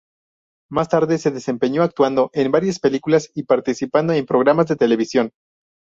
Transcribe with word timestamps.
Más 0.71 0.89
tarde 0.89 1.19
se 1.19 1.29
desempeñó 1.29 1.83
actuando 1.83 2.31
en 2.33 2.51
varias 2.51 2.79
películas 2.79 3.29
y 3.35 3.43
participando 3.43 4.13
en 4.13 4.25
programas 4.25 4.65
de 4.65 4.75
televisión. 4.75 5.31